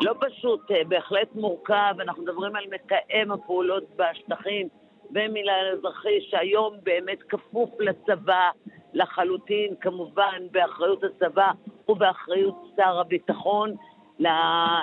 [0.00, 1.94] לא פשוט, בהחלט מורכב.
[2.00, 4.68] אנחנו מדברים על מתאם הפעולות בשטחים
[5.10, 8.50] ומינהל אזרחי, שהיום באמת כפוף לצבא.
[8.94, 11.50] לחלוטין, כמובן באחריות הצבא
[11.88, 13.74] ובאחריות שר הביטחון.
[14.26, 14.80] אה,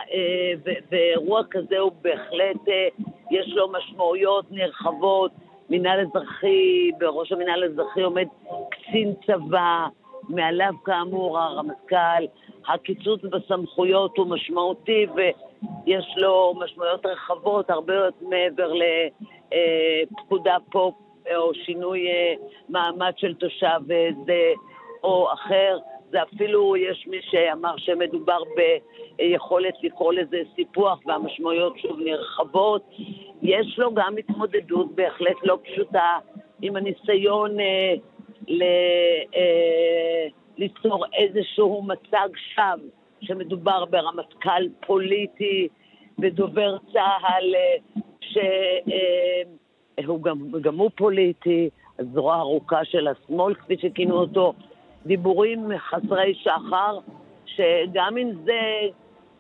[0.92, 2.88] ואירוע כזה הוא בהחלט, אה,
[3.32, 5.32] יש לו משמעויות נרחבות.
[5.70, 8.28] מינהל אזרחי, בראש המינהל האזרחי עומד
[8.70, 9.88] קצין צבא,
[10.30, 12.26] מעליו כאמור הרמטכ"ל.
[12.68, 20.92] הקיצוץ בסמכויות הוא משמעותי ויש לו משמעויות רחבות, הרבה יותר מעבר לפקודה אה, פה
[21.36, 22.34] או שינוי אה,
[22.70, 24.54] מעמד של תושב אה, זה
[25.04, 25.78] או אחר.
[26.12, 28.38] זה אפילו, יש מי שאמר שמדובר
[29.18, 32.90] ביכולת לקרוא לזה סיפוח והמשמעויות שוב נרחבות.
[33.42, 36.18] יש לו גם התמודדות בהחלט לא פשוטה
[36.62, 37.94] עם הניסיון אה,
[38.48, 38.64] ל,
[39.36, 42.90] אה, ליצור איזשהו מצג שווא
[43.22, 45.68] שמדובר ברמטכ"ל פוליטי
[46.20, 48.38] ודובר צה"ל אה, ש...
[48.92, 49.42] אה,
[50.06, 54.54] הוא גם, גם הוא פוליטי, הזרוע הארוכה של השמאל, כפי שכינו אותו,
[55.06, 57.00] דיבורים חסרי שחר,
[57.46, 58.60] שגם עם זה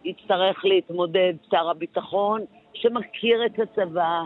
[0.03, 2.41] יצטרך להתמודד שר הביטחון,
[2.73, 4.21] שמכיר את הצבא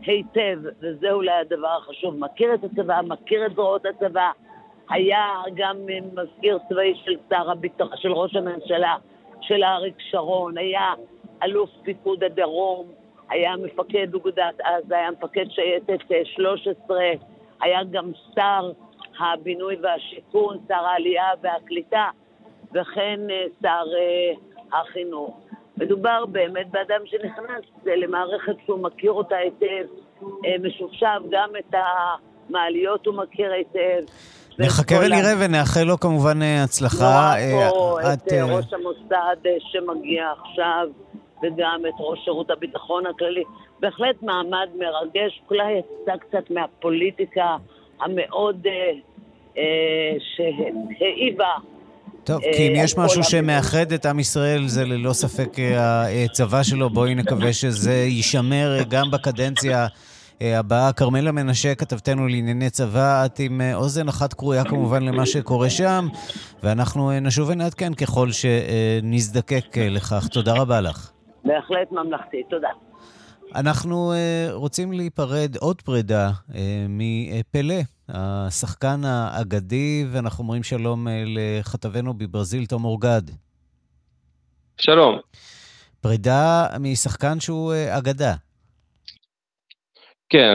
[0.00, 4.30] היטב, וזה אולי הדבר החשוב, מכיר את הצבא, מכיר את זרועות הצבא,
[4.90, 5.76] היה גם
[6.14, 8.96] מזכיר צבאי של שר הביטחון, של ראש הממשלה,
[9.40, 10.94] של אריק שרון, היה
[11.42, 12.86] אלוף פיקוד הדרום,
[13.34, 16.98] היה מפקד אוגדת עזה, היה מפקד שייטת 13,
[17.60, 18.72] היה גם שר
[19.20, 22.08] הבינוי והשיכון, שר העלייה והקליטה,
[22.70, 25.40] וכן אה, שר אה, החינוך.
[25.76, 29.86] מדובר באמת באדם שנכנס למערכת שהוא מכיר אותה היטב,
[30.22, 34.12] אה, משופשף, גם את המעליות הוא מכיר היטב.
[34.58, 37.34] נחכה ונראה ונאחל לו כמובן אה, הצלחה.
[37.52, 40.88] רואה פה אה, את אה, ראש המוסד אה, שמגיע עכשיו,
[41.44, 43.42] וגם את ראש שירות הביטחון הכללי.
[43.80, 47.56] בהחלט מעמד מרגש, אולי יצא קצת מהפוליטיקה
[48.00, 48.92] המאוד אה,
[49.58, 51.54] אה, שהעיבה.
[52.24, 53.62] טוב, אה, כי אם יש משהו המדינה.
[53.62, 58.84] שמאחד את עם ישראל זה ללא ספק אה, הצבא שלו, בואי נקווה שזה יישמר אה,
[58.84, 59.86] גם בקדנציה
[60.42, 60.92] אה, הבאה.
[60.92, 66.08] כרמלה מנשה, כתבתנו לענייני צבא, את עם אוזן אחת כרויה כמובן למה שקורה שם,
[66.62, 70.28] ואנחנו נשוב ונעדכן ככל שנזדקק לכך.
[70.28, 71.13] תודה רבה לך.
[71.44, 72.68] בהחלט ממלכתי, תודה.
[73.54, 76.54] אנחנו uh, רוצים להיפרד, עוד פרידה, uh,
[76.88, 77.74] מפלא,
[78.08, 83.22] השחקן האגדי, ואנחנו אומרים שלום uh, לכתבנו בברזיל, תום אורגד.
[84.76, 85.18] שלום.
[86.00, 88.34] פרידה משחקן שהוא uh, אגדה.
[90.28, 90.54] כן,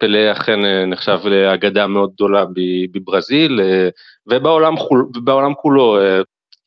[0.00, 3.60] פלא אכן נחשב לאגדה מאוד גדולה ב- בברזיל,
[4.26, 5.98] ובעולם, חול, ובעולם כולו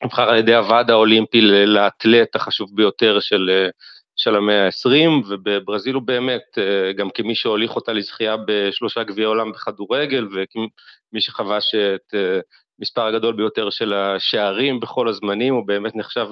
[0.04, 3.70] נבחר על ידי הוועד האולימפי לאתלט החשוב ביותר של, אה,
[4.16, 9.52] של המאה ה-20, ובברזיל הוא באמת, אה, גם כמי שהוליך אותה לזכייה בשלושה גביעי עולם
[9.52, 12.40] בכדורגל, וכמי שחבש את אה,
[12.80, 16.28] מספר הגדול ביותר של השערים בכל הזמנים, הוא באמת נחשב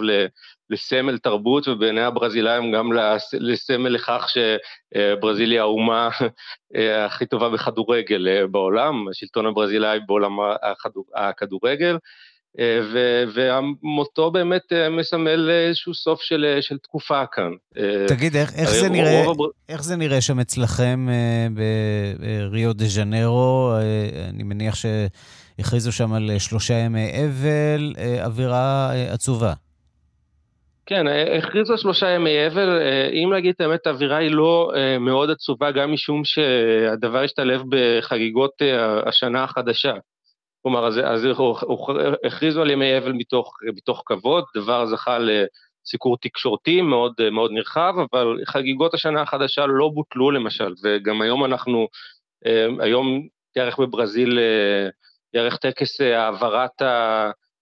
[0.70, 6.10] לסמל תרבות, ובעיני הברזילאים גם לס- לסמל לכך שברזיל היא האומה
[7.06, 11.98] הכי טובה בכדורגל בעולם, השלטון הברזילאי בעולם הכדור- הכדורגל.
[12.60, 17.52] אה, ו- ומותו באמת אה, מסמל איזשהו סוף של, אה, של תקופה כאן.
[18.08, 21.08] תגיד, איך, איך, זה רוב נראה, הבר- איך זה נראה שם אצלכם
[22.50, 23.74] בריו דה ז'נרו?
[24.30, 29.54] אני מניח שהכריזו שם על שלושה ימי אבל, אווירה עצובה.
[30.86, 31.06] כן,
[31.38, 32.82] הכריזו שלושה ימי אבל,
[33.24, 38.62] אם להגיד את האמת, האווירה היא לא מאוד עצובה, גם משום שהדבר השתלב בחגיגות
[39.06, 39.94] השנה החדשה.
[40.62, 41.28] כלומר, אז, אז
[42.26, 48.38] הכריזו על ימי אבל מתוך, מתוך כבוד, דבר זכה לסיקור תקשורתי מאוד, מאוד נרחב, אבל
[48.46, 51.88] חגיגות השנה החדשה לא בוטלו למשל, וגם היום אנחנו,
[52.46, 54.90] אה, היום יערך בברזיל, אה,
[55.34, 56.82] יערך טקס אה, העברת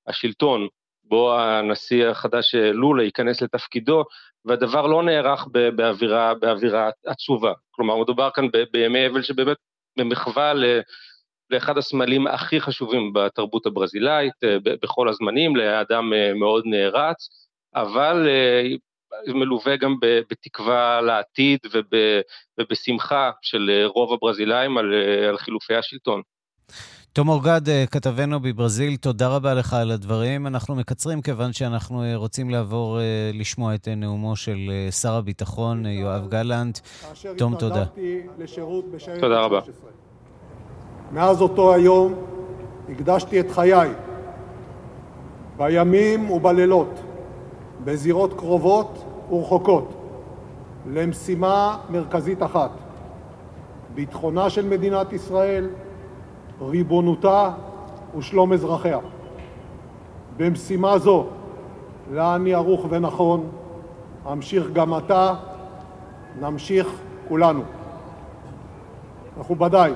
[0.07, 0.67] השלטון,
[1.03, 4.03] בו הנשיא החדש לולה ייכנס לתפקידו,
[4.45, 7.53] והדבר לא נערך באווירה, באווירה עצובה.
[7.71, 9.57] כלומר, מדובר כאן בימי אבל שבאמת
[9.97, 10.65] במחווה ל...
[11.49, 17.29] לאחד הסמלים הכי חשובים בתרבות הברזילאית אה, בכל הזמנים, לאדם אה, מאוד נערץ,
[17.75, 22.21] אבל אה, מלווה גם בתקווה לעתיד וב-
[22.59, 24.93] ובשמחה של רוב הברזילאים על,
[25.29, 26.21] על חילופי השלטון.
[27.13, 30.47] תום אורגד, כתבנו בברזיל, תודה רבה לך על הדברים.
[30.47, 32.99] אנחנו מקצרים כיוון שאנחנו רוצים לעבור
[33.33, 34.57] לשמוע את נאומו של
[35.01, 36.79] שר הביטחון יואב גלנט.
[37.37, 37.85] תום, תודה.
[39.19, 39.59] תודה רבה.
[41.07, 41.11] 13.
[41.11, 42.13] מאז אותו היום
[42.89, 43.89] הקדשתי את חיי,
[45.57, 46.99] בימים ובלילות,
[47.83, 49.93] בזירות קרובות ורחוקות,
[50.87, 52.71] למשימה מרכזית אחת,
[53.95, 55.69] ביטחונה של מדינת ישראל,
[56.61, 57.51] ריבונותה
[58.17, 58.99] ושלום אזרחיה.
[60.37, 61.25] במשימה זו,
[62.11, 63.49] לה אני ערוך ונכון,
[64.31, 65.33] אמשיך גם עתה,
[66.39, 66.87] נמשיך
[67.27, 67.61] כולנו.
[69.39, 69.93] מכובדיי,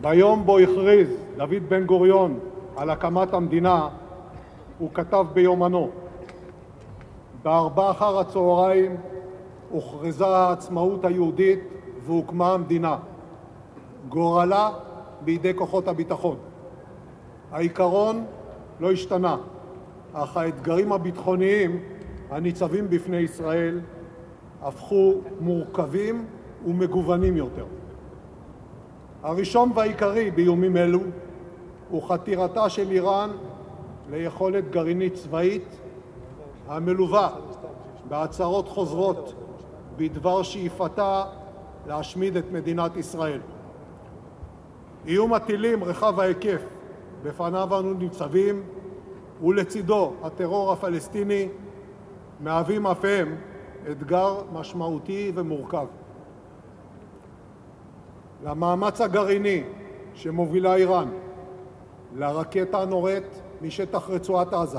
[0.00, 2.38] ביום בו הכריז דוד בן גוריון
[2.76, 3.88] על הקמת המדינה,
[4.78, 5.90] הוא כתב ביומנו:
[7.42, 8.96] בארבע אחר הצהריים
[9.70, 11.60] הוכרזה העצמאות היהודית
[12.06, 12.96] והוקמה המדינה.
[14.08, 14.70] גורלה
[15.24, 16.36] בידי כוחות הביטחון.
[17.52, 18.24] העיקרון
[18.80, 19.36] לא השתנה,
[20.12, 21.80] אך האתגרים הביטחוניים
[22.30, 23.80] הניצבים בפני ישראל
[24.62, 26.24] הפכו מורכבים
[26.66, 27.64] ומגוונים יותר.
[29.22, 31.00] הראשון והעיקרי באיומים אלו
[31.90, 33.30] הוא חתירתה של איראן
[34.10, 35.78] ליכולת גרעינית צבאית
[36.68, 37.30] המלווה
[38.08, 39.34] בהצהרות חוזרות
[39.96, 41.24] בדבר שאיפתה
[41.86, 43.40] להשמיד את מדינת ישראל.
[45.06, 46.62] איום הטילים רחב ההיקף
[47.22, 48.62] בפניו אנו ניצבים
[49.44, 51.48] ולצידו הטרור הפלסטיני
[52.40, 53.36] מהווים אף הם
[53.90, 55.86] אתגר משמעותי ומורכב.
[58.44, 59.62] למאמץ הגרעיני
[60.14, 61.08] שמובילה איראן,
[62.16, 64.78] לרקטה הנורית משטח רצועת עזה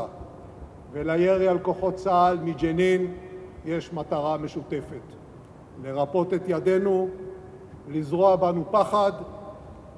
[0.91, 3.14] ולירי על כוחות צה"ל מג'נין
[3.66, 5.01] יש מטרה משותפת:
[5.84, 7.09] לרפות את ידינו,
[7.88, 9.12] לזרוע בנו פחד,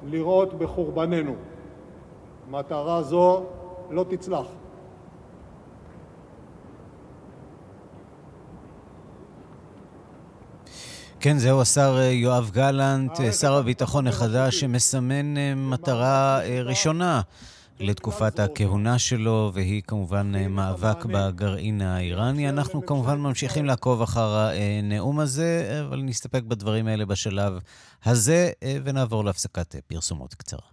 [0.05, 1.35] לראות בחורבננו.
[2.51, 3.43] מטרה זו
[3.89, 4.47] לא תצלח.
[11.23, 17.21] כן, זהו השר יואב גלנט, שר הביטחון החדש, שמסמן מטרה ראשונה
[17.79, 22.49] לתקופת הכהונה שלו, והיא כמובן מאבק בגרעין האיראני.
[22.49, 27.59] אנחנו כמובן ממשיכים לעקוב אחר הנאום הזה, אבל נסתפק בדברים האלה בשלב
[28.05, 28.51] הזה,
[28.83, 30.67] ונעבור להפסקת פרסומות קצרה.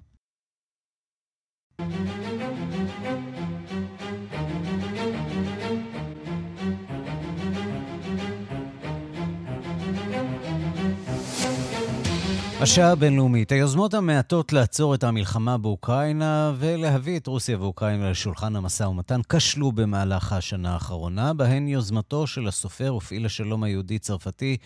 [12.63, 19.21] השעה הבינלאומית, היוזמות המעטות לעצור את המלחמה באוקראינה ולהביא את רוסיה ואוקראינה לשולחן המשא ומתן
[19.29, 24.57] כשלו במהלך השנה האחרונה, בהן יוזמתו של הסופר ופעיל השלום היהודי-צרפתי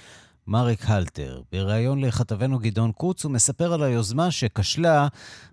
[0.47, 1.41] מריק הלטר.
[1.53, 5.09] בריאיון לכתבנו גדעון קוץ הוא מספר על היוזמה שכשלה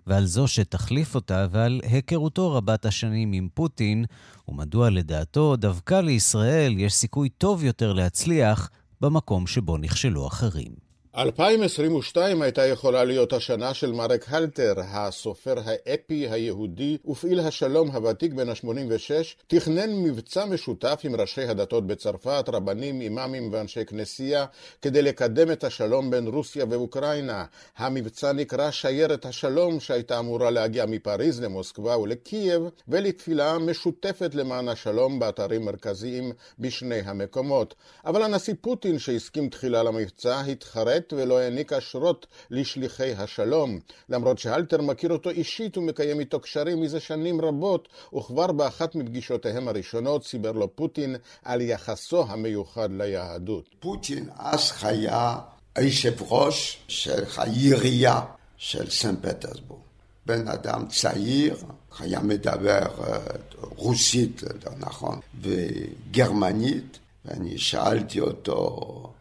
[0.06, 4.04] ועל זו שתחליף אותה ועל היכרותו רבת השנים עם פוטין,
[4.48, 8.70] ומדוע לדעתו דווקא לישראל יש סיכוי טוב יותר להצליח
[9.00, 10.81] במקום שבו נכשלו אחרים.
[11.16, 18.48] 2022 הייתה יכולה להיות השנה של מרק הלטר, הסופר האפי היהודי ופעיל השלום הוותיק בן
[18.48, 19.10] ה-86,
[19.46, 24.46] תכנן מבצע משותף עם ראשי הדתות בצרפת, רבנים, אימאמים ואנשי כנסייה,
[24.82, 27.44] כדי לקדם את השלום בין רוסיה ואוקראינה.
[27.76, 35.64] המבצע נקרא שיירת השלום, שהייתה אמורה להגיע מפריז למוסקבה ולקייב, ולתפילה משותפת למען השלום באתרים
[35.64, 37.74] מרכזיים בשני המקומות.
[38.06, 43.78] אבל הנשיא פוטין, שהסכים תחילה למבצע, התחרט מת ולא העניק אשרות לשליחי השלום.
[44.08, 50.26] למרות שאלתר מכיר אותו אישית ומקיים איתו קשרים מזה שנים רבות, וכבר באחת מפגישותיהם הראשונות
[50.26, 53.64] סיבר לו פוטין על יחסו המיוחד ליהדות.
[53.80, 55.38] פוטין אז היה
[55.74, 58.20] היושב ראש של העירייה
[58.56, 59.80] של סן פטרסבורג.
[60.26, 61.56] בן אדם צעיר,
[61.98, 63.18] היה מדבר אה,
[63.60, 64.42] רוסית,
[64.78, 69.12] נכון, וגרמנית, ואני שאלתי אותו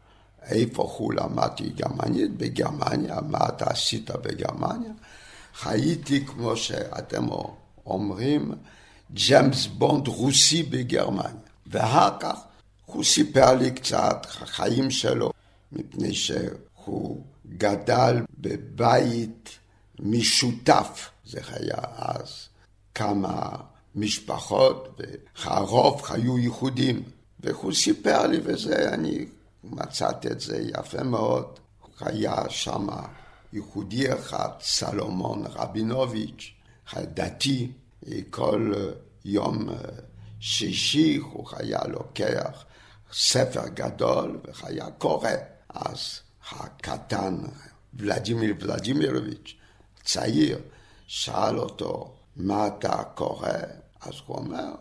[0.50, 2.38] איפה הוא למדתי גרמנית?
[2.38, 3.22] בגרמניה.
[3.28, 4.92] מה אתה עשית בגרמניה?
[5.54, 7.28] חייתי, כמו שאתם
[7.86, 8.52] אומרים,
[9.14, 11.42] ג'יימס בונד רוסי בגרמניה.
[11.68, 12.40] ואחר כך
[12.86, 15.32] הוא סיפר לי קצת החיים שלו,
[15.72, 17.24] מפני שהוא
[17.58, 19.50] גדל בבית
[20.00, 22.48] משותף, זה היה אז
[22.96, 23.50] כמה
[23.96, 25.02] משפחות,
[25.46, 27.04] והרוב היו יהודים.
[27.40, 29.26] והוא סיפר לי, וזה אני
[29.64, 31.60] מצאתי את זה יפה מאוד.
[32.00, 32.88] היה שם
[33.54, 36.54] יהודי אחד, סלומון רבינוביץ',
[36.96, 37.72] דתי,
[38.30, 38.74] כל
[39.26, 39.70] יום
[40.40, 42.66] שישי הוא היה לוקח
[43.14, 45.30] ספר גדול והיה קורא.
[45.70, 46.20] אז
[46.52, 47.38] הקטן,
[47.94, 49.56] ולדימיר ולדימירוביץ',
[50.04, 50.60] צעיר,
[51.08, 53.50] שאל אותו, מה אתה קורא?
[54.02, 54.72] אז הוא אומר,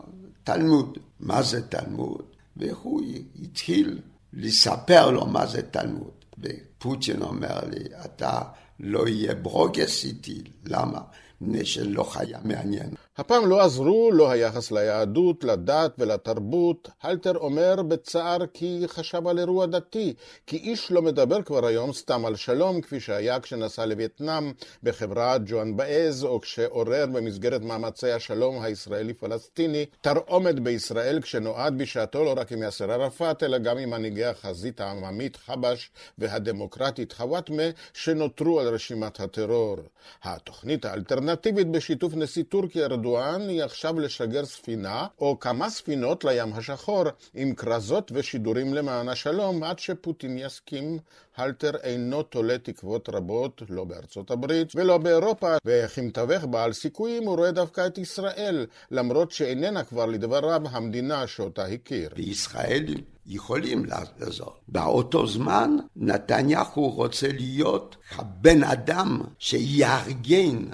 [0.44, 0.98] תלמוד.
[1.20, 2.22] מה זה תלמוד?
[2.56, 3.02] והוא
[3.42, 4.00] התחיל
[4.32, 6.10] לספר לו מה זה תלמוד.
[6.38, 8.40] ופוטין אומר לי, אתה
[8.80, 11.00] לא יהיה ברוגס איתי, למה?
[11.40, 12.90] מפני שלא היה מעניין.
[13.20, 16.88] הפעם לא עזרו לא היחס ליהדות, לדת ולתרבות.
[17.02, 20.14] הלטר אומר בצער כי חשב על אירוע דתי,
[20.46, 24.52] כי איש לא מדבר כבר היום סתם על שלום, כפי שהיה כשנסע לווייטנאם
[24.82, 32.52] בחברת ג'ואן באז, או כשעורר במסגרת מאמצי השלום הישראלי-פלסטיני תרעומת בישראל, כשנועד בשעתו לא רק
[32.52, 39.20] עם יאסר ערפאת, אלא גם עם מנהיגי החזית העממית חבש והדמוקרטית חוואטמה, שנותרו על רשימת
[39.20, 39.76] הטרור.
[40.22, 47.04] התוכנית האלטרנטיבית בשיתוף נשיא טורקיה ארדואן היא עכשיו לשגר ספינה או כמה ספינות לים השחור
[47.34, 50.98] עם כרזות ושידורים למען השלום עד שפוטין יסכים.
[51.36, 57.50] הלטר אינו תולה תקוות רבות, לא בארצות הברית ולא באירופה, וכמתווך בעל סיכויים הוא רואה
[57.50, 62.10] דווקא את ישראל, למרות שאיננה כבר לדבריו המדינה שאותה הכיר.
[62.16, 62.94] בישראל
[63.26, 64.52] יכולים לעזור.
[64.68, 70.64] באותו זמן נתניהו רוצה להיות הבן אדם שיארגן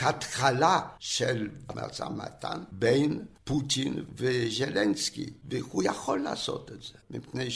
[0.00, 7.50] התחלה של משא ומתן בין פוטין וז'לנסקי, והוא יכול לעשות את זה, מפני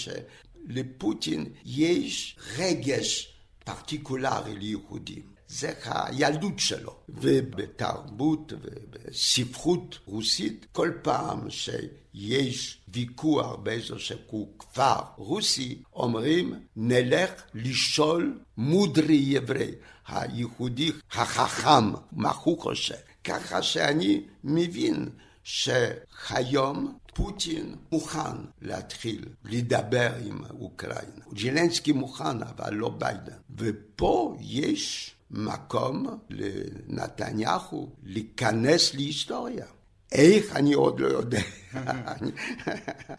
[0.69, 3.35] שלפוטין יש רגש
[3.65, 5.31] פרטיקולרי ליהודים.
[5.49, 6.97] זה הילדות שלו.
[7.09, 19.71] ובתרבות ובספרות רוסית, כל פעם שיש ויכוח באיזשהו כפר רוסי, אומרים נלך לשאול מודרי עברי,
[20.09, 22.95] היהודי החכם, מה הוא חושב.
[23.25, 25.09] ככה שאני מבין
[25.45, 31.25] שהיום פוטין מוכן להתחיל לדבר עם אוקראינה.
[31.33, 33.37] ג'ילנסקי מוכן, אבל לא ביידן.
[33.57, 39.67] ופה יש מקום לנתניהו להיכנס להיסטוריה.
[40.13, 41.41] איך אני עוד לא יודע,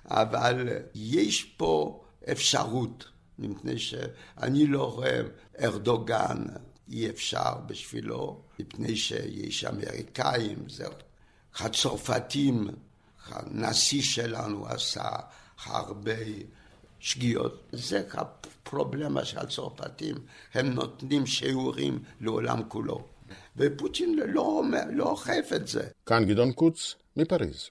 [0.06, 3.06] אבל יש פה אפשרות
[3.40, 5.22] מפני שאני לא רואה
[5.62, 6.46] ארדוגן,
[6.90, 10.92] אי אפשר בשבילו, מפני שיש אמריקאים, זהו.
[11.60, 12.68] הצרפתים,
[13.32, 15.10] הנשיא שלנו עשה
[15.64, 16.16] הרבה
[17.00, 17.64] שגיאות.
[17.72, 20.16] זה הפרובלמה של הצרפתים,
[20.54, 23.08] הם נותנים שיעורים לעולם כולו.
[23.58, 25.88] ופוטין לא, לא אוכף את זה.
[26.06, 27.70] כאן גדעון קוץ, מפריז.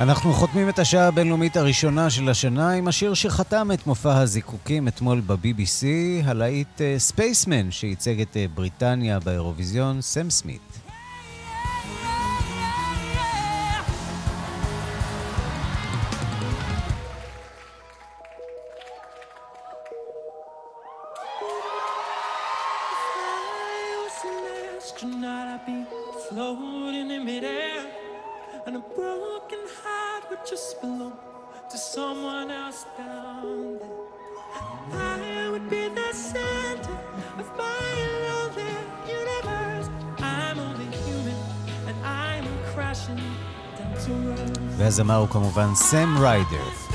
[0.00, 5.20] אנחנו חותמים את השעה הבינלאומית הראשונה של השנה עם השיר שחתם את מופע הזיקוקים אתמול
[5.26, 5.86] ב-BBC,
[6.24, 10.87] הלהיט ספייסמן, uh, שייצג את uh, בריטניה באירוויזיון, סם סמית.
[44.98, 46.87] והזמר הוא כמובן סם ריידר.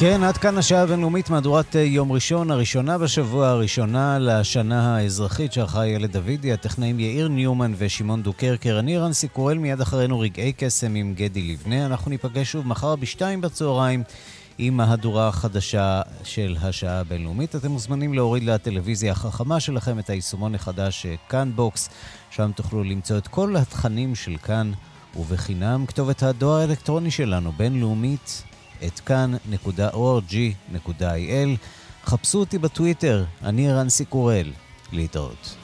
[0.00, 5.86] כן, עד כאן השעה הבינלאומית, מהדורת אה, יום ראשון, הראשונה בשבוע, הראשונה לשנה האזרחית שערכה
[5.86, 8.78] ילד דוידי, הטכנאים יאיר ניומן ושמעון דוקרקר.
[8.78, 11.86] אני ערן סיקורל, מיד אחרינו רגעי קסם עם גדי לבנה.
[11.86, 14.02] אנחנו ניפגש שוב מחר בשתיים בצהריים
[14.58, 17.56] עם מהדורה החדשה של השעה הבינלאומית.
[17.56, 21.88] אתם מוזמנים להוריד לטלוויזיה החכמה שלכם את היישומון החדש אה, כאן בוקס,
[22.30, 24.72] שם תוכלו למצוא את כל התכנים של כאן,
[25.16, 28.42] ובחינם כתובת הדואר האלקטרוני שלנו, בינלאומית.
[28.86, 30.48] את כאן.org.il.
[32.04, 34.52] חפשו אותי בטוויטר, אני רנסי קורל.
[34.92, 35.56] להתראות.